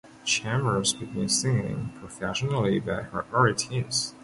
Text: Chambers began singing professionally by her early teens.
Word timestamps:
Chambers 0.25 0.93
began 0.93 1.29
singing 1.29 1.93
professionally 1.99 2.79
by 2.79 3.03
her 3.03 3.23
early 3.31 3.53
teens. 3.53 4.15